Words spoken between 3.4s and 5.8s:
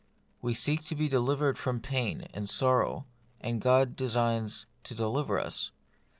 God designs to deliver us.